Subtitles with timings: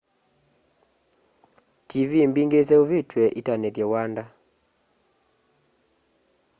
[1.87, 4.23] tiivii mbingî iseûvîtw'e itanîthye wanda